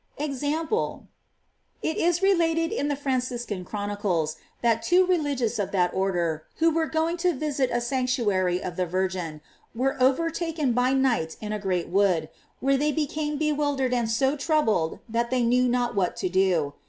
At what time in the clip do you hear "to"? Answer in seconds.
7.17-7.33, 16.15-16.29